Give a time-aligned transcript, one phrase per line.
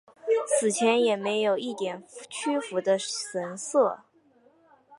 [0.47, 3.99] 死前也没有一点屈服的神色。